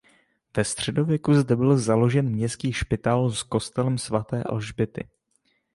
[0.57, 5.07] Ve středověku zde byl založen městský špitál s kostelem svaté Alžběty.